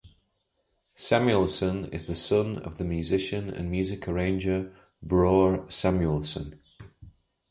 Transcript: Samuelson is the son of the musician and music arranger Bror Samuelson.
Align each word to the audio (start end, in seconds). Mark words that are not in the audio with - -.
Samuelson 0.95 1.85
is 1.91 2.07
the 2.07 2.15
son 2.15 2.57
of 2.63 2.79
the 2.79 2.83
musician 2.83 3.51
and 3.51 3.69
music 3.69 4.07
arranger 4.07 4.73
Bror 5.05 5.69
Samuelson. 5.71 6.59